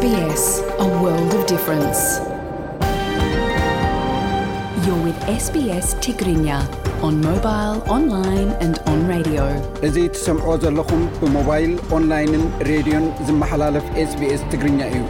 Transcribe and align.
ግኛ 0.00 0.16
እዙ 9.86 10.06
ትሰምዖ 10.12 10.56
ዘለኹም 10.62 11.02
ብሞባይል 11.20 11.72
ኦንላይንን 11.96 12.44
ሬድዮን 12.70 13.06
ዝመሓላለፍ 13.28 13.84
ስbኤስ 14.12 14.42
ትግርኛ 14.52 14.80
እዩ 14.92 15.02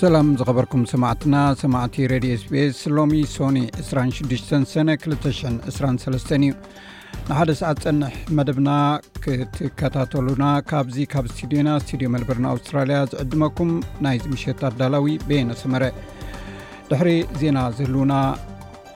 ሰላም 0.00 0.26
ዝኸበርኩም 0.40 0.82
ሰማዕትና 0.94 1.34
ሰማዕቲ 1.64 1.96
ሬድዮ 2.14 2.32
ስ 2.42 2.66
ስ 2.82 2.94
ሎሚ 2.98 3.20
ሶኒ 3.36 3.60
26 3.90 4.52
ሰነ 4.74 4.88
223 5.06 6.36
እዩ 6.38 6.52
ንሓደ 7.28 7.52
ሰዓት 7.60 7.78
ጸንሕ 7.84 8.14
መደብና 8.38 8.70
ክትከታተሉና 9.22 10.44
ካብዚ 10.70 10.96
ካብ 11.12 11.24
ስትድዮ 11.32 11.58
ኢና 11.62 11.70
ስትድዮ 11.84 12.08
መልበርና 12.14 12.46
ኣውስትራልያ 12.54 12.98
ዝዕድመኩም 13.12 13.70
ናይ 14.04 14.16
ዚ 14.24 14.26
ምሸት 14.34 14.60
ኣዳላዊ 14.68 15.08
ቤየነሰመረ 15.30 15.84
ድሕሪ 16.90 17.10
ዜና 17.40 17.58
ዝህልውና 17.78 18.14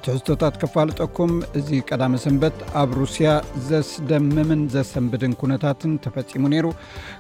እትሕዝቶታት 0.01 0.55
ከፋልጠኩም 0.61 1.33
እዚ 1.59 1.71
ቀዳመ 1.89 2.13
ሰንበት 2.25 2.59
ኣብ 2.81 2.91
ሩስያ 2.99 3.31
ዘስደምምን 3.69 4.61
ዘሰንብድን 4.75 5.33
ኩነታትን 5.41 5.93
ተፈፂሙ 6.05 6.43
ነይሩ 6.53 6.67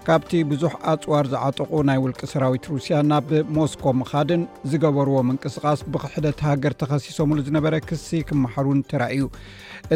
ካብቲ 0.06 0.30
ብዙሕ 0.53 0.73
ኣፅዋር 0.93 1.25
ዝዓጠቑ 1.33 1.70
ናይ 1.89 1.98
ውልቂ 2.05 2.20
ሰራዊት 2.33 2.66
ሩስያ 2.75 2.95
ናብ 3.11 3.29
ሞስኮ 3.56 3.84
ምካድን 4.03 4.45
ዝገበርዎ 4.73 5.16
ምንቅስቓስ 5.30 5.83
ብክሕደት 5.95 6.41
ሃገር 6.48 6.75
ተኸሲሶምሉ 6.83 7.39
ዝነበረ 7.48 7.75
ክሲ 7.91 8.09
ክመሓሩን 8.30 8.81
ተራእዩ 8.92 9.27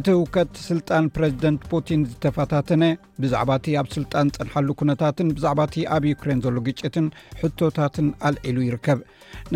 እቲ 0.01 0.07
ህውከት 0.19 0.53
ስልጣን 0.69 1.11
ፕረዚደንት 1.17 1.65
ፑቲን 1.73 2.03
ዝተፈታተነ 2.11 2.85
ብዛዕባ 3.25 3.51
እቲ 3.63 3.69
ኣብ 3.83 3.89
ስልጣን 3.97 4.33
ፅንሐሉ 4.37 4.69
ኩነታትን 4.83 5.33
ብዛዕባ 5.39 5.61
እቲ 5.71 5.77
ኣብ 5.97 6.07
ዩክሬን 6.13 6.43
ዘሎ 6.47 6.57
ግጭትን 6.69 7.09
ሕቶታትን 7.43 8.09
ኣልዒሉ 8.29 8.59
ይርከብ 8.69 9.01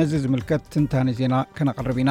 ነዚ 0.01 0.12
ዝምልከት 0.27 0.62
ትንታኒ 0.75 1.09
ዜና 1.23 1.34
ከነቐርብ 1.59 1.99
ኢና 2.05 2.11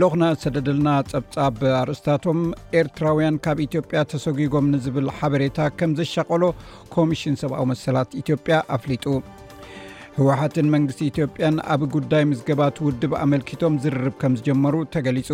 ልኹና 0.00 0.24
ሰደደልና 0.42 0.88
ፀብጻብ 1.12 1.56
ኣርእስታቶም 1.80 2.40
ኤርትራውያን 2.80 3.38
ካብ 3.44 3.58
ኢትዮጵያ 3.66 4.00
ተሰጉጎም 4.12 4.66
ንዝብል 4.74 5.06
ሓበሬታ 5.16 5.58
ከም 5.78 5.90
ዘሻቀሎ 6.00 6.44
ኮሚሽን 6.96 7.38
ሰብኣዊ 7.42 7.64
መሰላት 7.72 8.12
ኢትዮጵያ 8.22 8.56
ኣፍሊጡ 8.76 9.04
ህወሓትን 10.18 10.70
መንግስቲ 10.74 11.00
ኢትዮጵያን 11.12 11.56
ኣብ 11.74 11.82
ጉዳይ 11.96 12.22
ምስገባ 12.30 12.62
ትውድብ 12.76 13.12
ኣመልኪቶም 13.24 13.74
ዝርርብ 13.84 14.14
ከም 14.22 14.32
ዝጀመሩ 14.40 14.74
ተገሊፁ 14.94 15.30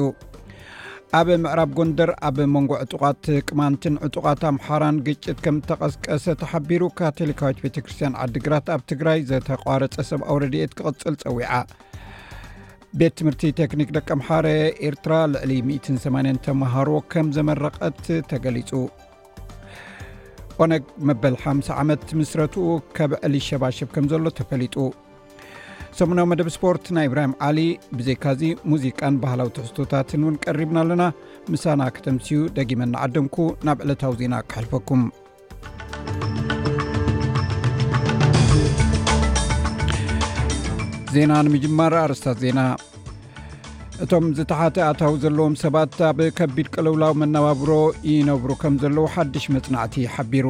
ኣብ 1.20 1.28
ምዕራብ 1.42 1.70
ጎንደር 1.78 2.10
ኣብ 2.28 2.38
መንጎ 2.54 2.72
ዕጡቃት 2.84 3.24
ቅማንትን 3.48 3.94
ዕጡቃት 4.06 4.40
ኣምሓራን 4.52 4.96
ግጭት 5.08 5.38
ከም 5.44 5.58
ተቀስቀሰ 5.68 6.24
ተሓቢሩ 6.42 6.82
ካቶሊካዊት 7.00 7.60
ቤተክርስትያን 7.66 8.18
ዓዲግራት 8.24 8.66
ኣብ 8.76 8.82
ትግራይ 8.92 9.20
ዘተቋረፀ 9.32 9.96
ሰብኣዊ 10.12 10.38
ረድኤት 10.44 10.72
ክቅፅል 10.80 11.16
ፀዊዓ 11.24 11.52
ቤት 13.00 13.14
ትምህርቲ 13.18 13.46
ቴክኒክ 13.58 13.88
ደቀ 13.96 14.06
መሓረ 14.18 14.46
ኤርትራ 14.88 15.14
ልዕ8 15.48 16.36
ተመሃሮ 16.46 16.88
ከም 17.12 17.26
ዘመረቀት 17.36 17.98
ተገሊፁ 18.30 18.70
ኦነግ 20.64 20.84
መበል 21.08 21.34
5 21.52 21.72
ዓመት 21.82 22.06
ምስረትኡ 22.20 22.64
ከብዕሊ 22.98 23.34
ሸባሸብ 23.48 23.88
ከም 23.96 24.06
ዘሎ 24.12 24.24
ተፈሊጡ 24.38 24.76
ሰሙናዊ 25.98 26.26
መደብ 26.32 26.48
ስፖርት 26.56 26.86
ናይ 26.98 27.06
እብራሂም 27.10 27.34
ዓሊ 27.50 27.58
ብዘካዚ 27.98 28.42
ሙዚቃን 28.70 29.14
ባህላዊ 29.24 29.50
ተሕቶታትን 29.60 30.24
ውን 30.28 30.38
ቀሪብና 30.46 30.78
ኣለና 30.84 31.04
ምሳና 31.52 31.82
ከተምስዩ 31.96 32.40
ደጊመ 32.58 32.80
ናዓድምኩ 32.96 33.38
ናብ 33.68 33.78
ዕለታዊ 33.88 34.16
ዜና 34.24 34.38
ክሕልፈኩም 34.52 35.04
ዜና 41.14 41.32
ንምጅማር 41.44 41.92
ኣርስታት 42.04 42.38
ዜና 42.44 42.58
እቶም 44.04 44.24
ዝተሓቲ 44.38 44.76
ኣታዊ 44.88 45.12
ዘለዎም 45.22 45.54
ሰባት 45.62 45.94
ኣብ 46.08 46.18
ከቢድ 46.38 46.66
ቅልውላዊ 46.74 47.12
መነባብሮ 47.20 47.70
ይነብሩ 48.10 48.50
ከም 48.62 48.74
ዘለዉ 48.82 49.04
ሓድሽ 49.14 49.44
መፅናዕቲ 49.54 49.94
ሓቢሩ 50.14 50.46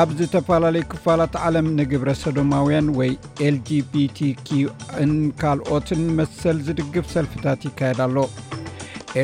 ኣብ 0.00 0.08
ዝተፈላለዩ 0.18 0.82
ክፋላት 0.92 1.34
ዓለም 1.46 1.66
ንግብረ 1.78 2.10
ሶዶማውያን 2.22 2.88
ወይ 2.98 3.12
ኤልgpቲኪን 3.48 5.12
ካልኦትን 5.42 6.02
መሰል 6.18 6.58
ዝድግፍ 6.68 7.06
ሰልፍታት 7.14 7.66
ይካየዳ 7.68 8.00
ሎ 8.16 8.26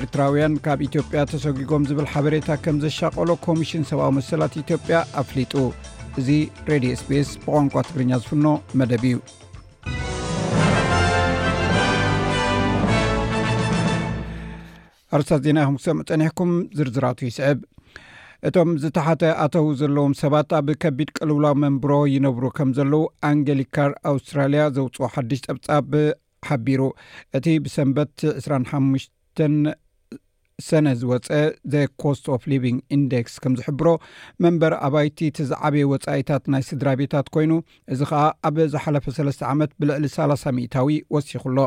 ኤርትራውያን 0.01 0.55
ካብ 0.67 0.83
ኢትዮጵያ 0.89 1.25
ተሰጊጎም 1.35 1.87
ዝብል 1.91 2.09
ሓበሬታ 2.15 2.49
ከም 2.67 2.79
ዘሻቀሎ 2.87 3.29
ኮሚሽን 3.51 3.87
ሰብኣዊ 3.93 4.13
መሰላት 4.21 4.57
ኢትዮጵያ 4.65 4.99
ኣፍሊጡ 5.25 5.55
እዚ 6.23 6.29
ሬድዮ 6.73 6.93
ስፔስ 7.05 7.31
ብቋንቋ 7.47 7.75
ትግርኛ 7.89 8.13
ዝፍኖ 8.25 8.47
መደብ 8.81 9.05
እዩ 9.13 9.19
ኣርሳት 15.17 15.41
ዜና 15.47 15.59
ይኹም 15.63 15.77
ክሰምፀኒሕኩም 15.81 16.53
ዝርዝራቱ 16.77 17.19
ይስዕብ 17.29 17.59
እቶም 18.49 18.71
ዝተሓተ 18.83 19.23
ኣተዉ 19.45 19.67
ዘለዎም 19.81 20.13
ሰባት 20.21 20.51
ኣብ 20.59 20.69
ከቢድ 20.83 21.09
ቀልውላዊ 21.17 21.55
መንብሮ 21.65 21.93
ይነብሩ 22.13 22.45
ከም 22.59 22.71
ዘለዉ 22.79 23.03
ኣንጌሊካር 23.31 23.91
ኣውስትራልያ 24.13 24.63
ዘውፅኦ 24.77 25.09
ሓዱሽ 25.17 25.41
ፀብጻብ 25.49 25.93
ሓቢሩ 26.49 26.83
እቲ 27.39 27.47
ብሰንበት 27.65 28.13
25 28.39 29.45
ሰነ 30.69 30.87
ዝወፀ 31.03 31.29
ዘ 31.73 31.85
ኮስት 32.03 32.25
ኦፍ 32.37 32.43
ሊቪንግ 32.53 32.81
ኢንደክስ 32.97 33.35
ከም 33.43 33.53
ዝሕብሮ 33.61 33.87
መንበር 34.45 34.73
ኣባይቲ 34.87 35.19
ት 35.37 35.49
ዝዓበየ 35.53 35.89
ወፃኢታት 35.93 36.45
ናይ 36.55 36.63
ስድራ 36.71 36.89
ቤታት 37.01 37.29
ኮይኑ 37.37 37.53
እዚ 37.95 38.01
ከዓ 38.11 38.25
ኣብ 38.49 38.57
ዝሓለፈ 38.75 39.07
ሰለስተ 39.21 39.43
ዓመት 39.53 39.71
ብልዕሊ 39.83 40.05
30 40.19 40.53
0ታዊ 40.67 40.99
ወሲኹኣሎ 41.17 41.59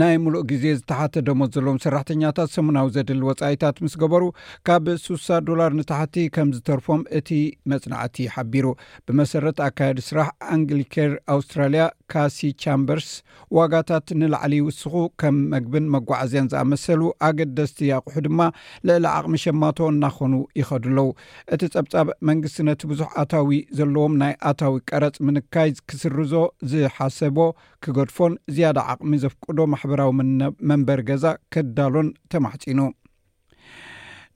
ናይ 0.00 0.14
ሙሉእ 0.24 0.44
ግዜ 0.50 0.64
ዝተሓተ 0.78 1.14
ደሞት 1.28 1.50
ዘለዎም 1.56 1.78
ሰራሕተኛታት 1.84 2.50
ሰሙናዊ 2.56 2.86
ዘድሊ 2.96 3.22
ወፃኢታት 3.28 3.76
ምስ 3.84 3.94
ገበሩ 4.02 4.22
ካብ 4.68 4.84
ሱሳ 5.04 5.26
ዶላር 5.48 5.70
ንታሕቲ 5.78 6.16
ከም 6.34 6.48
ዝተርፎም 6.56 7.00
እቲ 7.18 7.28
መፅናዕቲ 7.70 8.16
ሓቢሩ 8.34 8.66
ብመሰረት 9.06 9.58
ኣካየዲ 9.68 9.98
ስራሕ 10.08 10.28
ኣንግሊከር 10.56 11.12
ኣውስትራልያ 11.34 11.84
ካሲ 12.14 12.38
ቻምበርስ 12.62 13.08
ዋጋታት 13.58 14.06
ንላዕሊ 14.20 14.54
ይውስኹ 14.60 14.94
ከም 15.22 15.36
መግብን 15.54 15.86
መጓዓዝያን 15.94 16.50
ዝኣመሰሉ 16.52 17.02
ኣገደስቲ 17.28 17.80
ይቑሑ 17.90 18.16
ድማ 18.26 18.40
ልዕሊ 18.88 19.04
ዓቕሚ 19.16 19.34
ሸማቶ 19.46 19.78
እናኮኑ 19.94 20.34
ይኸዱኣለዉ 20.60 21.08
እቲ 21.56 21.62
ፀብፃብ 21.74 22.08
መንግስቲ 22.30 22.58
ነቲ 22.70 22.80
ብዙሕ 22.92 23.08
ኣታዊ 23.24 23.52
ዘለዎም 23.80 24.14
ናይ 24.22 24.34
ኣታዊ 24.52 24.74
ቀረፅ 24.90 25.16
ምንካይ 25.28 25.70
ክስርዞ 25.90 26.34
ዝሓሰቦ 26.72 27.38
ክገድፎን 27.84 28.32
ዝያዳ 28.56 28.78
ዓቕሚ 28.94 29.12
ዘፈ 29.24 29.34
ቅዶ 29.48 29.60
ማሕበራዊ 29.72 30.10
መንበሪ 30.70 31.00
ገዛ 31.10 31.24
ከዳሎን 31.54 32.08
ተማሕፂኑ 32.32 32.80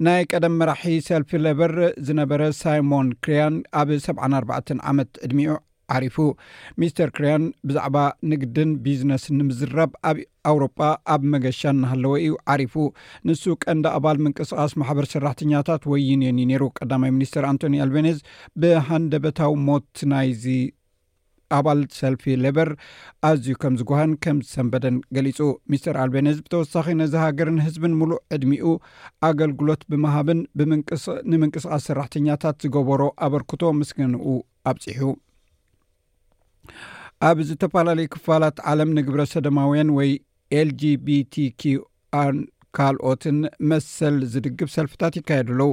ናይ 0.05 0.21
ቀደም 0.33 0.55
መራሒ 0.61 0.93
ሰልፊ 1.09 1.31
ለበር 1.45 1.73
ዝነበረ 2.07 2.43
ሳይሞን 2.63 3.09
ክሪያን 3.25 3.55
ኣብ 3.81 3.89
ሰ 4.05 4.15
ኣርባተ 4.29 4.69
ዓመት 4.91 5.11
ዕድሚኡ 5.27 5.53
ዓሪፉ 5.95 6.17
ሚስተር 6.81 7.09
ክርያን 7.17 7.43
ብዛዕባ 7.69 7.97
ንግድን 8.31 8.71
ቢዝነስ 8.85 9.25
ንምዝራብ 9.39 9.91
ኣብ 10.11 10.19
ኣውሮጳ 10.51 10.81
ኣብ 11.15 11.23
መገሻ 11.35 11.61
ናሃለዎ 11.81 12.13
እዩ 12.21 12.35
ዓሪፉ 12.55 12.75
ንሱ 13.29 13.43
ቀንዲ 13.65 13.87
ኣባል 13.97 14.19
ምንቅስቃስ 14.27 14.75
ማሕበር 14.83 15.07
ስራሕተኛታት 15.15 15.83
ወይንየን 15.93 16.41
እዩ 16.43 16.49
ነይሩ 16.53 16.63
ቀዳማይ 16.79 17.13
ሚኒስትር 17.17 17.47
አንቶኒ 17.51 17.77
ኣልቤኒዝ 17.87 18.19
ብሃንደበታዊ 18.63 19.55
ሞት 19.69 19.93
ናይዚ 20.15 20.47
ኣባል 21.57 21.81
ሰልፊ 21.99 22.23
ሌበር 22.45 22.69
ኣዝዩ 23.29 23.49
ከም 23.63 23.75
ዝጓሃን 23.81 24.13
ከም 24.25 24.39
ዝሰንበደን 24.47 24.97
ገሊፁ 25.17 25.39
ሚስተር 25.73 25.97
ኣልቤንዝ 26.05 26.37
ብተወሳኺ 26.45 26.87
ነዚ 27.01 27.15
ሃገርን 27.25 27.59
ህዝብን 27.67 27.95
ሙሉእ 28.01 28.21
ዕድሚኡ 28.37 28.67
ኣገልግሎት 29.31 29.83
ብምሃብን 29.93 30.41
ንምንቅስቃስ 31.31 31.85
ሰራሕተኛታት 31.91 32.59
ዝገበሮ 32.65 33.03
ኣበርክቶ 33.27 33.63
ምስገንኡ 33.81 34.25
ኣብፅሑ 34.73 35.03
ኣብ 37.29 37.39
ዝተፈላለዩ 37.49 38.07
ክፋላት 38.15 38.57
ዓለም 38.71 38.91
ንግብረ 38.99 39.23
ሰደማውያን 39.35 39.91
ወይ 39.99 40.11
ኤል 40.59 40.71
ጂቢቲ 40.81 41.35
ን 42.35 42.39
ካልኦትን 42.77 43.37
መሰል 43.71 44.17
ዝድግብ 44.33 44.69
ሰልፍታት 44.77 45.15
ይካየድ 45.19 45.49
ኣለዉ 45.55 45.71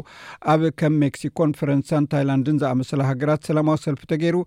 ኣብ 0.54 0.62
ከም 0.80 0.94
ሜክሲኮን 1.04 1.52
ፈረንሳን 1.60 2.08
ታይላንድን 2.14 2.60
ዝኣመሰለ 2.64 3.02
ሃገራት 3.10 3.42
ሰላማዊ 3.50 3.78
ሰልፊ 3.86 4.02
ተገይሩ 4.12 4.38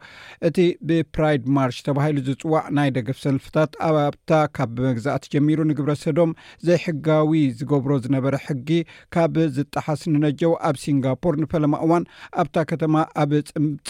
እቲ 0.48 0.58
ብፕራይድ 0.88 1.44
ማርሽ 1.56 1.78
ተባሂሉ 1.88 2.18
ዝፅዋዕ 2.28 2.64
ናይ 2.78 2.90
ደገፍ 2.98 3.18
ሰልፍታት 3.26 3.72
ኣብታ 3.88 4.32
ካብ 4.58 4.70
ብመግዛእት 4.78 5.26
ጀሚሩ 5.34 5.58
ንግብረሰዶም 5.70 6.32
ዘይሕጋዊ 6.68 7.42
ዝገብሮ 7.58 7.92
ዝነበረ 8.06 8.34
ሕጊ 8.46 8.70
ካብ 9.16 9.34
ዝጣሓስ 9.58 10.02
ንነጀው 10.14 10.54
ኣብ 10.70 10.76
ሲንጋፖር 10.84 11.34
ንፈለማ 11.44 11.74
እዋን 11.86 12.06
ኣብታ 12.42 12.56
ከተማ 12.72 12.94
ኣብ 13.24 13.30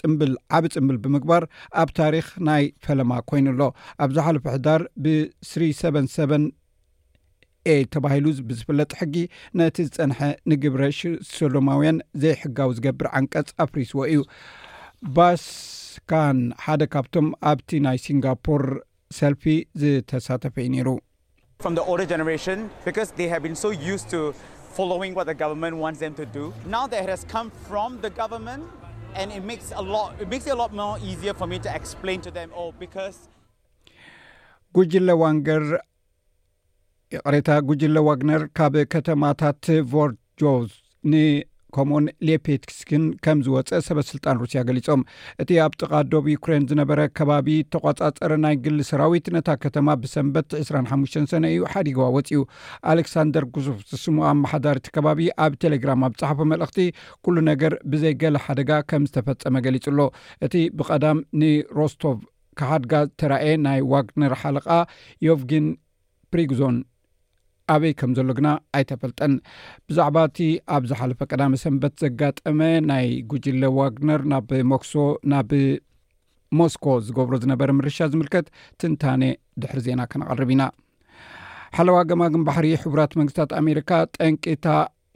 ፅምብል 0.00 0.34
ዓብ 0.56 0.64
ፅምብል 0.76 0.98
ብምግባር 1.04 1.44
ኣብ 1.82 1.88
ታሪክ 2.02 2.26
ናይ 2.50 2.64
ፈለማ 2.86 3.10
ኮይኑኣሎ 3.30 3.62
ኣብዛሓልፊ 4.06 4.44
ሕዳር 4.56 4.80
ብስ 5.04 5.52
ሰን 5.80 6.06
ሰን 6.16 6.44
ኤ 7.72 7.74
ተባሂሉ 7.94 8.26
ብዝፍለጥ 8.48 8.90
ሕጊ 9.00 9.16
ነቲ 9.58 9.76
ዝፀንሐ 9.88 10.18
ንግብረ 10.50 10.82
ሰዶማውያን 11.36 11.98
ዘይሕጋዊ 12.22 12.70
ዝገብር 12.78 13.06
ዓንቀፅ 13.20 13.46
ኣፍሪስዎ 13.64 13.98
እዩ 14.12 14.20
ባስካን 15.16 16.38
ሓደ 16.64 16.82
ካብቶም 16.94 17.26
ኣብቲ 17.50 17.70
ናይ 17.86 17.98
ሲንጋፖር 18.06 18.64
ሰልፊ 19.20 19.44
ዝተሳተፈ 19.82 20.54
እዩ 20.66 20.72
ነይሩ 20.76 20.90
ጉጅለ 34.76 35.08
ዋንገር 35.24 35.64
የቀሬታ 37.14 37.50
ጉጅለ 37.70 37.96
ዋግነር 38.10 38.42
ካብ 38.58 38.74
ከተማታት 38.94 39.64
ቮርጆዝ 39.94 40.70
ን 41.12 41.20
ከምኡኡን 41.76 42.04
ሌፔትስን 42.28 43.04
ከም 43.24 43.38
ዝወፀ 43.44 43.70
ሰበ 43.86 44.00
ስልጣን 44.10 44.38
ሩስያ 44.42 44.60
ገሊፆም 44.66 45.00
እቲ 45.42 45.50
ኣብ 45.62 45.72
ጥቃዶብ 45.80 46.26
ዩኩሬን 46.32 46.66
ዝነበረ 46.70 46.98
ከባቢ 47.18 47.48
ተቋፃፀረ 47.74 48.32
ናይ 48.42 48.54
ግል 48.64 48.76
ሰራዊት 48.90 49.28
ነታ 49.36 49.48
ከተማ 49.62 49.88
ብሰንበት 50.02 50.48
25 50.60 51.18
ሰነ 51.32 51.42
እዩ 51.54 51.62
ሓዲግዋ 51.72 52.04
ወፅኡ 52.16 52.38
ኣሌክሳንደር 52.92 53.46
ጉዙፍ 53.56 53.80
ዝስሙ 53.92 54.16
ኣ 54.28 54.32
መሓዳሪቲ 54.44 54.86
ከባቢ 54.98 55.20
ኣብ 55.46 55.54
ቴሌግራም 55.64 56.04
ኣብፅሓፈ 56.08 56.38
መልእኽቲ 56.52 56.78
ኩሉ 57.26 57.36
ነገር 57.50 57.74
ብዘይገለ 57.94 58.38
ሓደጋ 58.46 58.70
ከም 58.92 59.04
ዝተፈፀመ 59.10 59.56
ገሊጹ 59.66 59.84
ኣሎ 59.94 60.00
እቲ 60.48 60.54
ብቀዳም 60.80 61.20
ንሮስቶቭ 61.42 62.18
ካሓድጋ 62.60 62.94
ተረእየ 63.22 63.56
ናይ 63.68 63.80
ዋግነር 63.94 64.34
ሓለቃ 64.44 64.68
ዮቭጊን 65.30 65.68
ፕሪግዞን 66.32 66.76
ኣበይ 67.72 67.92
ከም 68.00 68.10
ዘሎ 68.16 68.30
ግና 68.38 68.48
ኣይተፈልጠን 68.78 69.34
ብዛዕባ 69.88 70.16
እቲ 70.28 70.38
ኣብ 70.74 70.82
ዝሓለፈ 70.90 71.20
ቀዳመ 71.32 71.52
ሰንበት 71.62 71.94
ዘጋጠመ 72.02 72.58
ናይ 72.90 73.06
ጉጅለ 73.30 73.62
ዋግነር 73.78 74.22
ናሞሶ 74.32 74.94
ናብ 75.32 75.50
ሞስኮ 76.60 76.84
ዝገብሮ 77.06 77.34
ዝነበረ 77.44 77.70
ምርሻ 77.78 77.96
ዝምልከት 78.14 78.46
ትንታነ 78.80 79.22
ድሕሪ 79.62 79.80
ዜና 79.86 80.00
ከነቐርብ 80.10 80.50
ኢና 80.54 80.64
ሓለዋ 81.76 81.96
ገማግን 82.10 82.44
ባሕሪ 82.48 82.66
ሕቡራት 82.82 83.12
መንግስታት 83.20 83.52
ኣሜሪካ 83.60 83.90
ጠንቂታ 84.16 84.66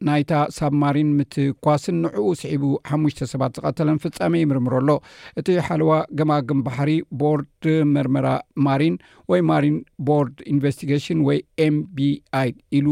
ናይታ 0.06 0.33
ሳብ 0.56 0.73
ማሪን 0.83 1.09
ምትኳስን 1.19 1.97
ንዕኡ 2.03 2.27
ስዒቡ 2.41 2.65
ሓሙሽተ 2.91 3.27
ሰባት 3.33 3.55
ዝቐተለን 3.59 3.99
ፍጻሚ 4.05 4.35
ይምርምሮኣሎ 4.43 4.91
እቲ 5.41 5.47
ሓልዋ 5.67 5.91
ገማግም 6.19 6.61
ባሕሪ 6.67 6.91
ቦርድ 7.23 7.67
መርመራ 7.95 8.29
ማሪን 8.67 8.97
ወይ 9.33 9.43
ማሪን 9.50 9.77
ቦርድ 10.11 10.37
ኢንቨስቲጋሽን 10.53 11.21
ወይ 11.31 11.41
ኤም 11.67 11.77
ቢ 11.97 12.09
ኣይ 12.43 12.53
ኢሉ 12.79 12.87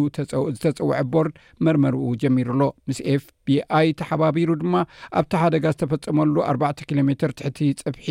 ዝተፀውዐ 0.56 0.98
ቦርድ 1.14 1.36
መርመርኡ 1.68 2.02
ጀሚሩ 2.24 2.48
ኣሎ 2.56 2.64
ምስ 2.88 3.00
ኤፍ 3.16 3.24
ብኣይ 3.48 3.88
ተሓባቢሩ 4.00 4.50
ድማ 4.62 4.74
ኣብቲ 5.18 5.32
ሓደጋ 5.42 5.64
ዝተፈፀመሉ 5.74 6.34
4ባ 6.52 6.62
ኪሎ 6.88 7.00
ሜትር 7.08 7.30
ትሕቲ 7.38 7.58
ፅብሒ 7.88 8.06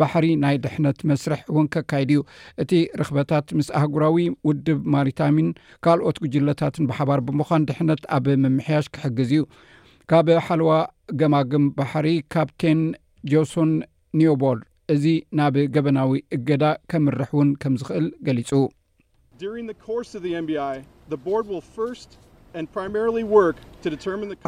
ባሕሪ 0.00 0.26
ናይ 0.44 0.56
ድሕነት 0.64 0.98
መስርሕ 1.10 1.40
እውን 1.52 1.66
ከካይድ 1.74 2.10
እዩ 2.14 2.20
እቲ 2.64 2.70
ርክበታት 3.00 3.48
ምስ 3.58 3.68
ኣህጉራዊ 3.80 4.18
ውድብ 4.48 4.80
ማርታሚን 4.94 5.50
ካልኦት 5.86 6.18
ጉጅለታትን 6.24 6.88
ብሓባር 6.90 7.22
ብምዃን 7.28 7.66
ድሕነት 7.70 8.04
ኣብ 8.18 8.26
ምምሕያሽ 8.44 8.86
ክሕግዝ 8.96 9.32
እዩ 9.36 9.42
ካብ 10.12 10.28
ሓልዋ 10.46 10.70
ገማግም 11.20 11.64
ባሕሪ 11.78 12.06
ካፕቴን 12.34 12.80
ጆሶን 13.30 13.70
ኒውቦርድ 14.20 14.62
እዚ 14.94 15.04
ናብ 15.38 15.54
ገበናዊ 15.74 16.10
እገዳ 16.36 16.64
ከምርሕ 16.90 17.30
እውን 17.36 17.48
ከም 17.62 17.74
ዝክእል 17.80 18.06
ገሊፁ 18.26 18.50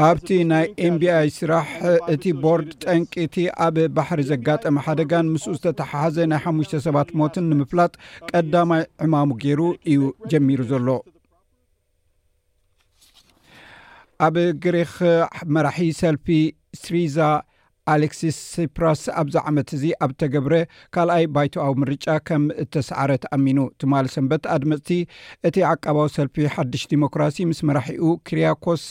ኣብቲ 0.06 0.28
ናይ 0.50 0.66
ኤንቢኣይ 0.86 1.28
ስራሕ 1.38 1.70
እቲ 2.14 2.24
ቦርድ 2.42 2.70
ጠንቂቲ 2.84 3.34
ኣብ 3.66 3.76
ባሕሪ 3.96 4.20
ዘጋጠመ 4.30 4.82
ሓደጋን 4.86 5.26
ምስ 5.34 5.44
ዝተተሓሓዘ 5.58 6.16
ናይ 6.32 6.40
5ሽሰባት 6.52 7.10
ሞትን 7.20 7.46
ንምፍላጥ 7.52 7.92
ቀዳማይ 8.30 8.82
ዕማሙ 9.06 9.28
ገይሩ 9.42 9.60
እዩ 9.92 10.00
ጀሚሩ 10.32 10.60
ዘሎ 10.72 10.88
ኣብ 14.26 14.36
ግሪክ 14.64 14.94
መራሒ 15.54 15.90
ሰልፊ 16.02 16.26
ስሪዛ 16.82 17.16
ኣሌክሲስ 17.94 18.36
ሲፕራስ 18.54 19.02
ኣብዛ 19.20 19.34
ዓመት 19.50 19.68
እዚ 19.76 19.84
ኣብተገብረ 20.06 20.54
ካልኣይ 20.94 21.24
ባይተዊ 21.36 21.70
ምርጫ 21.82 22.06
ከም 22.28 22.42
እተሰዓረትኣሚኑ 22.64 23.58
ትማሊ 23.82 24.06
ሰንበት 24.16 24.42
ኣድመፅቲ 24.56 24.90
እቲ 25.50 25.56
ዓቀባዊ 25.72 26.06
ሰልፊ 26.16 26.36
ሓዱሽ 26.56 26.84
ዲሞክራሲ 26.92 27.38
ምስ 27.52 27.60
መራሒኡ 27.70 28.10
ክሪያኮስ 28.30 28.84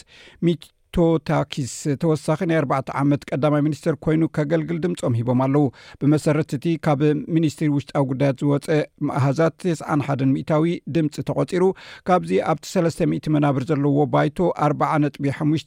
ሚ 0.48 0.56
ቶታኪስ 0.98 1.74
ተወሳኺ 2.02 2.40
ናይ 2.50 2.58
4 2.70 2.92
ዓመት 3.02 3.22
ቀዳማይ 3.30 3.62
ሚኒስተር 3.66 3.96
ኮይኑ 4.04 4.22
ከገልግል 4.36 4.78
ድምፆም 4.86 5.16
ሂቦም 5.20 5.40
ኣለው 5.46 5.66
ብመሰረት 6.02 6.52
እቲ 6.58 6.66
ካብ 6.86 7.02
ሚኒስትሪ 7.36 7.68
ውሽጢዊ 7.74 8.04
ጉዳያት 8.12 8.38
ዝወፀ 8.44 8.68
መእሃዛት 9.10 9.56
ተ 9.64 9.74
1 9.96 10.24
ሚታዊ 10.36 10.72
ድምፂ 10.96 11.14
ተቆፂሩ 11.30 11.64
ካብዚ 12.10 12.32
ኣብቲ 12.52 12.66
300 12.76 13.32
መናብር 13.36 13.66
ዘለዎ 13.72 14.06
ባይቶ 14.14 14.38
ኣ0 14.68 14.90
ነጥቢ 15.04 15.26
5ሽ 15.40 15.64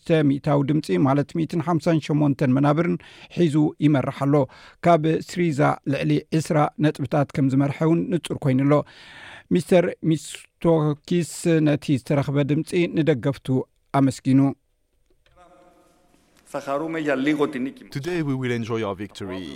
ታዊ 0.47 0.59
ድምፂ 0.71 0.89
ማለት 1.09 1.29
58 1.69 2.47
መናብርን 2.57 2.97
ሒዙ 3.41 3.57
ይመርሓሎ 3.87 4.35
ካብ 4.87 5.05
ስሪዛ 5.29 5.61
ልዕሊ 5.95 6.11
2ስራ 6.41 6.59
ነጥብታት 6.87 7.29
ከም 7.37 7.47
ዝመርሐ 7.55 7.79
እውን 7.89 8.01
ንፁር 8.15 8.37
ኮይኑኣሎ 8.47 8.75
ሚስተር 9.55 9.85
ሚስቶኪስ 10.09 11.33
ነቲ 11.69 11.85
ዝተረክበ 12.01 12.37
ድምፂ 12.51 12.71
ንደገፍቱ 12.99 13.47
ኣመስጊኑ 14.01 14.41
ካሩ 16.53 16.87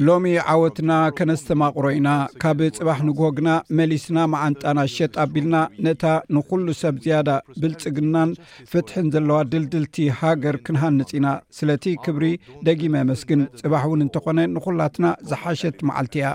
ሎሚ 0.08 0.26
ዓወትና 0.52 0.92
ከነስተማቑሮ 1.18 1.84
ኢና 1.98 2.10
ካብ 2.42 2.58
ጽባሕ 2.76 2.98
ንግሆ 3.08 3.28
ግና 3.38 3.48
መሊስና 3.78 4.18
መዓንጣና 4.34 4.78
ሸጥ 4.94 5.12
ኣቢልና 5.24 5.56
ነታ 5.86 6.02
ንዂሉ 6.36 6.66
ሰብ 6.82 6.96
ዝያዳ 7.06 7.28
ብልጽግናን 7.62 8.32
ፍትሕን 8.72 9.08
ዘለዋ 9.16 9.38
ድልድልቲ 9.52 9.96
ሃገር 10.20 10.58
ክንሃንጽ 10.66 11.10
ኢና 11.18 11.26
ስለቲ 11.60 11.86
ክብሪ 12.06 12.24
ደጊመ 12.68 12.94
መስግን 13.12 13.42
ጽባሕ 13.62 13.86
ውን 13.92 14.06
እንተኾነ 14.08 14.38
ንዂላትና 14.56 15.04
ዝሓሸት 15.32 15.78
መዓልቲ 15.90 16.14
እያ 16.22 16.28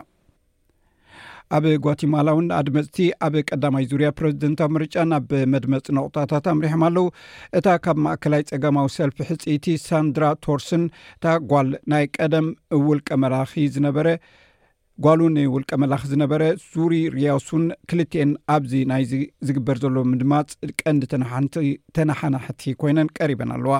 ኣብ 1.57 1.65
ጓትማላ 1.85 2.27
እውን 2.35 2.47
ኣድመፅቲ 2.57 2.97
ኣብ 3.25 3.35
ቀዳማይ 3.49 3.85
ዙርያ 3.91 4.07
ፕረዚደንታዊ 4.17 4.67
ምርጫ 4.73 4.95
ናብ 5.11 5.31
መድመፅ 5.53 5.85
ነቁታታት 5.97 6.45
ኣምሪሖም 6.51 6.81
ኣለው 6.87 7.05
እታ 7.59 7.67
ካብ 7.85 7.97
ማእከላይ 8.05 8.41
ፀገማዊ 8.51 8.87
ሰልፊ 8.97 9.17
ሕፅኢቲ 9.29 9.65
ሳንድራ 9.85 10.25
ቶርስን 10.45 10.83
እታ 11.17 11.25
ል 11.69 12.01
ቀደም 12.17 12.49
ጓሉ 15.05 15.19
ንውልቀ 15.33 15.69
መላኪ 15.81 16.01
ዝነበረ 16.13 16.43
ዙሪ 16.71 16.93
ርያስን 17.17 17.61
ክልትኤን 17.89 18.31
ኣብዚ 18.55 18.71
ናይ 18.91 19.03
ዝግበር 19.47 19.77
ዘሎ 19.83 19.97
ምድማፅ 20.13 20.49
ቀንዲ 20.81 21.03
ተናሓናሕቲ 21.97 22.63
ኮይነን 22.81 23.11
ቀሪበን 23.19 23.53
ኣለዋ 23.57 23.75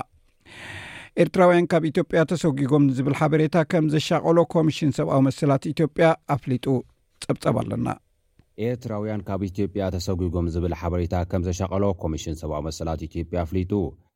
ኤርትራውያን 1.23 1.67
ካብ 1.73 1.85
ኢትዮጵያ 1.91 2.21
ተሰጊጎም 2.31 2.85
ዝብል 2.99 3.17
ሓበሬታ 3.21 3.55
ከም 3.73 3.87
ዘሻቀሎ 3.95 4.37
ኮሚሽን 4.55 4.95
ሰብኣዊ 4.99 5.21
መስላት 5.27 5.65
ኢትዮጵያ 5.73 6.09
ኣፍሊጡ 6.37 6.67
ፅብፀባ 7.31 7.57
ኣለና 7.63 7.87
ኤርትራውያን 8.67 9.23
ካብ 9.27 9.41
ኢትዮጵያ 9.47 9.83
ተሰጉጎም 9.95 10.47
ዝብል 10.53 10.73
ሓበሬታ 10.79 11.15
ከም 11.31 11.43
ዘሸቐሎ 11.47 11.83
ኮሚሽን 12.03 12.37
ሰብኣዊ 12.39 12.61
መሰላት 12.67 13.01
ኢትዮጵያ 13.07 13.43
ኣፍሊጡ 13.45 13.71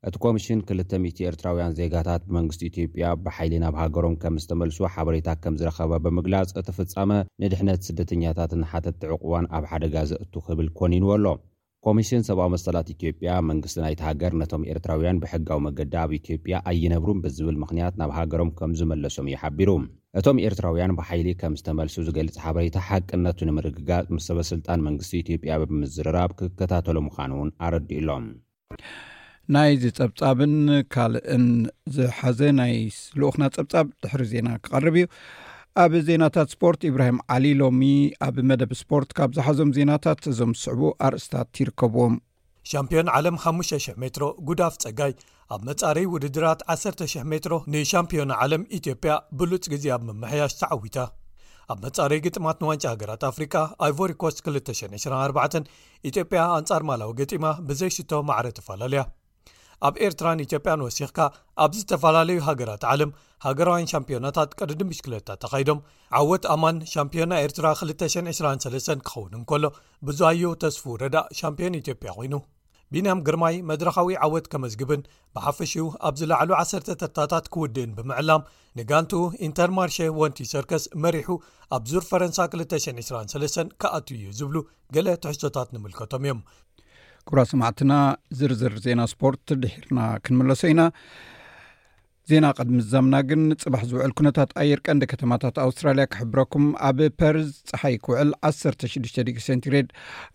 እቲ 0.10 0.16
ኮሚሽን 0.26 0.64
200 0.72 1.28
ኤርትራውያን 1.32 1.76
ዜጋታት 1.80 2.24
ብመንግስቲ 2.30 2.64
ኢትዮጵያ 2.72 3.14
ብሓይሊ 3.28 3.54
ናብ 3.66 3.78
ሃገሮም 3.82 4.18
ከም 4.24 4.42
ዝተመልሶ 4.46 4.80
ሓበሬታ 4.96 5.30
ከም 5.46 5.60
ዝረኸበ 5.62 5.92
ብምግላጽ 6.06 6.52
እቲ 6.62 6.70
ፍጻመ 6.80 7.22
ንድሕነት 7.44 7.86
ስደተኛታት 7.90 8.54
ንሓተት 8.64 8.98
ትዑቅ 9.04 9.22
እዋን 9.28 9.48
ኣብ 9.60 9.66
ሓደጋ 9.74 9.96
ዘእቱ 10.14 10.34
ክብል 10.50 10.70
ኮኒንዎ 10.82 11.10
ኣሎ 11.18 11.26
ኮሚሽን 11.86 12.22
ሰብኣዊ 12.28 12.48
መሰላት 12.54 12.88
ኢትዮጵያ 12.94 13.30
መንግስት 13.50 13.78
ናይቲ 13.84 14.02
ሃገር 14.08 14.34
ነቶም 14.42 14.62
ኤርትራውያን 14.74 15.18
ብሕጋዊ 15.24 15.60
መገዲ 15.66 15.94
ኣብ 16.02 16.12
ኢትዮጵያ 16.18 16.58
ኣይነብሩን 16.72 17.20
ብዝብል 17.26 17.58
ምኽንያት 17.64 17.96
ናብ 18.02 18.12
ሃገሮም 18.20 18.52
ከም 18.60 18.74
ዝመለሶም 18.80 19.28
እዩሓቢሩ 19.32 19.70
እቶም 20.20 20.38
ኤርትራውያን 20.48 20.96
ብሓይሊ 21.00 21.28
ከም 21.42 21.54
ዝተመልሱ 21.60 21.96
ዝገልፅ 22.10 22.36
ሓበሬታ 22.46 22.78
ሓቅነቱ 22.90 23.40
ንምርግጋፅ 23.50 24.08
ምስ 24.16 24.28
ሰበስልጣን 24.32 24.84
መንግስቲ 24.88 25.14
ኢትዮጵያ 25.24 25.54
ብምዝርራብ 25.64 26.32
ክከታተሉ 26.42 26.98
ምኳኑ 27.10 27.32
እውን 27.40 27.52
ኣረዲኢሎም 27.68 28.28
ናይዚ 29.54 29.84
ፀብጻብን 30.00 30.56
ካልእን 30.96 31.48
ዝሓዘ 31.96 32.40
ናይ 32.60 32.76
ስልኡክና 33.02 33.44
ፀብፃብ 33.56 33.88
ድሕሪ 34.04 34.22
ዜና 34.34 34.50
ክቐርብ 34.66 34.96
እዩ 35.00 35.08
ኣብ 35.82 35.94
ዜናታት 36.08 36.50
ስፖርት 36.54 36.82
እብራሂም 36.88 37.16
ዓሊ 37.34 37.46
ሎሚ 37.62 37.82
ኣብ 38.26 38.36
መደብ 38.50 38.72
ስፖርት 38.82 39.10
ካብ 39.18 39.30
ዝሓዞም 39.38 39.70
ዜናታት 39.78 40.20
እዞም 40.32 40.52
ዝስዕቡ 40.58 40.82
ኣርእስታት 41.08 41.60
ይርከብዎም 41.62 42.16
ሻምፕዮን 42.72 43.08
ዓለም 43.20 43.38
5,000 43.52 43.96
ሜትሮ 44.04 44.26
ጉዳፍ 44.50 44.76
ጸጋይ 44.84 45.14
ኣብ 45.56 45.62
መጻረዪ 45.70 46.04
ውድድራት 46.14 46.60
1,0000 46.74 47.26
ሜትሮ 47.32 47.58
ንሻምፒዮን 47.76 48.34
ዓለም 48.44 48.66
ኢትዮጵያ 48.80 49.16
ብሉፅ 49.40 49.66
ግዜ 49.74 49.86
ኣብ 49.96 50.04
ምመሕያሽ 50.12 50.54
ተዓዊታ 50.62 51.00
ኣብ 51.74 51.80
መጻረዪ 51.88 52.22
ግጥማት 52.28 52.60
ንዋንጫ 52.66 52.86
ሃገራት 52.94 53.26
ኣፍሪቃ 53.32 53.56
ኣይቮሪኮስ 53.90 54.38
224 54.52 55.68
ኢትዮጵያ 56.12 56.40
ኣንጻር 56.60 56.84
ማላዊ 56.92 57.12
ገጢማ 57.22 57.46
ብዘይሽቶ 57.70 58.14
ማዕረ 58.30 58.48
ተፈላለያ 58.60 59.06
ኣብ 59.88 59.96
ኤርትራን 60.08 60.42
ኢትዮጵያን 60.44 60.84
ወሲኽካ 60.88 61.20
ኣብ 61.64 61.72
ዝተፈላለዩ 61.78 62.40
ሃገራት 62.50 62.84
ዓለም 62.92 63.12
ሃገራውያን 63.46 63.90
ሻምፕዮናታት 63.94 64.52
ቅድዲም 64.60 64.90
ምሽክለታ 64.92 65.30
ተኻይዶም 65.44 65.80
ዓወት 66.20 66.44
ኣማን 66.54 66.78
ሻምፒዮና 66.94 67.34
ኤርትራ 67.46 67.66
223 67.84 69.04
ክኸውንንከሎ 69.08 69.68
ብዙሃዮ 70.08 70.52
ተስፉ 70.64 70.84
ረዳእ 71.04 71.30
ሻምፒዮን 71.42 71.80
ኢትዮጵያ 71.82 72.12
ኮይኑ 72.20 72.36
ቢንያም 72.94 73.24
ግርማይ 73.28 73.56
መድረካዊ 73.70 74.10
ዓወት 74.26 74.48
ከመዝግብን 74.54 75.04
ብሓፈሽኡ 75.36 75.86
ኣብ 76.08 76.16
ዝላዕሉ 76.20 76.50
ዓሰርተ 76.62 76.90
ተርታታት 77.02 77.46
ክውድእን 77.54 77.96
ብምዕላም 77.98 78.44
ንጋንቱ 78.80 79.14
ኢንተርማርሽ 79.48 79.98
ወንቲ 80.22 80.40
ሰርከስ 80.54 80.84
መሪሑ 81.06 81.28
ኣብ 81.78 81.84
ዙር 81.92 82.04
ፈረንሳ 82.10 82.40
223 82.56 83.74
ካኣት 83.84 84.08
እዩ 84.18 84.26
ዝብሉ 84.42 84.58
ገለ 84.98 85.08
ትሕሶታት 85.26 85.72
ንምልከቶም 85.76 86.26
እዮም 86.28 86.42
ጉራ 87.30 87.40
ስማዕትና 87.52 87.94
ዝርዝር 88.38 88.74
ዜና 88.86 89.02
ስፖርት 89.14 89.46
ድሒርና 89.62 90.00
ክንመለሶ 90.26 90.62
ኢና 90.74 90.82
ዜና 92.32 92.46
ቐድሚ 92.58 92.78
ዛምና 92.92 93.16
ግን 93.30 93.42
ፅባሕ 93.62 93.82
ዝውዕል 93.90 94.12
ኩነታት 94.18 94.50
ኣየርቀንደ 94.62 95.04
ከተማታት 95.12 95.56
ኣውስትራልያ 95.64 96.04
ክሕብረኩም 96.12 96.66
ኣብ 96.90 97.00
ፐርዝ 97.20 97.50
ፀሓይ 97.70 97.96
ክውዕል 98.06 98.30
16ዱ 98.50 99.26
ግሪ 99.32 99.42
ሰንትግሬድ 99.48 99.90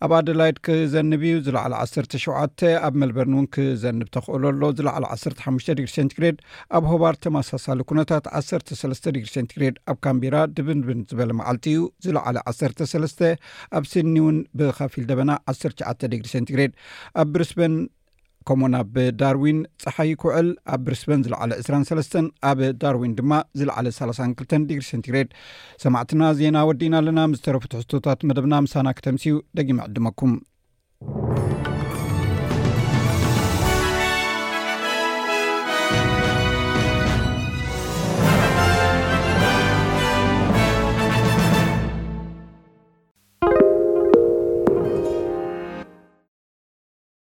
ኣብ 0.05 0.11
ኣደላይድ 0.19 0.57
ክዘንብ 0.67 1.23
እዩ 1.29 1.37
ዝለዕለ 1.47 1.73
17 1.93 2.65
ኣብ 2.87 2.93
መልበርን 3.03 3.33
እውን 3.37 3.47
ክዘንብ 3.57 4.05
ተኽእሉ 4.17 4.43
ኣሎ 4.51 4.61
ዝለዕሊ 4.79 5.05
15 5.15 5.75
ግሪ 5.79 5.87
ሰንትግሬድ 5.97 6.37
ኣብ 6.79 6.85
ሆባር 6.93 7.17
ተማሳሳሊ 7.25 7.81
ኩነታት 7.91 8.25
13 8.43 9.11
ግሪ 9.21 9.27
ሰንትግሬድ 9.37 9.75
ኣብ 9.93 9.99
ካምቢራ 10.07 10.37
ድብንድብን 10.55 11.01
ዝበለ 11.11 11.31
መዓልቲ 11.41 11.65
እዩ 11.75 11.81
ዝለዕለ 12.07 12.37
13 12.57 13.25
ኣብ 13.79 13.85
ስኒ 13.93 14.15
እውን 14.25 14.37
ብካፊል 14.61 15.05
ደበና 15.11 15.31
1ሸ 15.55 15.71
ግሪ 16.29 16.29
ሰንትግሬድ 16.35 16.73
ኣብ 17.23 17.27
ብሪስበን 17.35 17.73
ከምኡኡ 18.47 18.67
ናብ 18.73 18.95
ዳርዊን 19.19 19.59
ፀሓይኩውዕል 19.83 20.47
ኣብ 20.73 20.81
ብሪስበን 20.87 21.23
ዝለዓለ 21.25 21.51
2ሰስ 21.69 22.11
ኣብ 22.49 22.59
ዳርዊን 22.81 23.15
ድማ 23.19 23.31
ዝለዓለ 23.61 23.85
32 23.99 24.67
ዲግሪ 24.69 24.83
ሰንቲግሬድ 24.91 25.29
ሰማዕትና 25.85 26.21
ዜና 26.41 26.57
ወዲእና 26.69 26.95
ኣለና 27.01 27.19
ምስዝተረፍትሕዝቶታት 27.33 28.27
መደብና 28.31 28.55
ምሳና 28.67 28.95
ክተምስኡ 28.99 29.35
ደጊመ 29.59 29.79
ዕድመኩም 29.89 30.35